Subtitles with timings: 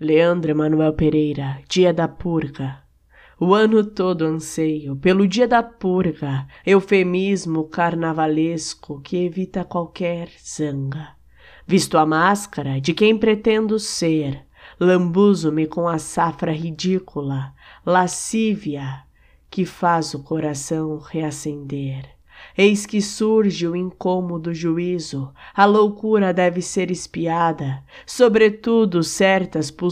[0.00, 2.82] Leandro Emanuel Pereira, Dia da Purga.
[3.38, 11.10] O ano todo anseio pelo dia da purga, eufemismo carnavalesco que evita qualquer zanga.
[11.64, 14.44] Visto a máscara de quem pretendo ser,
[14.80, 17.54] lambuzo-me com a safra ridícula,
[17.86, 19.04] lascívia,
[19.48, 22.04] que faz o coração reacender.
[22.56, 29.70] Eis que surge o incômodo juízo, a loucura deve ser espiada, sobretudo certas